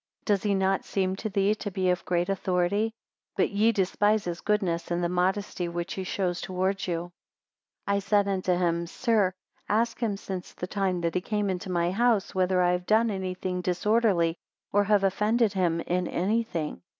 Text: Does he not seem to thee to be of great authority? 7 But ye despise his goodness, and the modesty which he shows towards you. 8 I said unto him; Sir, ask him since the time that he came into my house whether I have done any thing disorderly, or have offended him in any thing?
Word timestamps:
Does 0.25 0.41
he 0.41 0.55
not 0.55 0.83
seem 0.83 1.15
to 1.17 1.29
thee 1.29 1.53
to 1.53 1.69
be 1.69 1.91
of 1.91 2.03
great 2.05 2.27
authority? 2.27 2.85
7 3.35 3.35
But 3.37 3.49
ye 3.51 3.71
despise 3.71 4.23
his 4.23 4.41
goodness, 4.41 4.89
and 4.89 5.03
the 5.03 5.09
modesty 5.09 5.69
which 5.69 5.93
he 5.93 6.03
shows 6.03 6.41
towards 6.41 6.87
you. 6.87 7.11
8 7.87 7.93
I 7.93 7.99
said 7.99 8.27
unto 8.27 8.53
him; 8.53 8.87
Sir, 8.87 9.31
ask 9.69 9.99
him 9.99 10.17
since 10.17 10.53
the 10.53 10.65
time 10.65 11.01
that 11.01 11.13
he 11.13 11.21
came 11.21 11.51
into 11.51 11.69
my 11.69 11.91
house 11.91 12.33
whether 12.33 12.63
I 12.63 12.71
have 12.71 12.87
done 12.87 13.11
any 13.11 13.35
thing 13.35 13.61
disorderly, 13.61 14.37
or 14.73 14.85
have 14.85 15.03
offended 15.03 15.53
him 15.53 15.81
in 15.81 16.07
any 16.07 16.41
thing? 16.41 16.81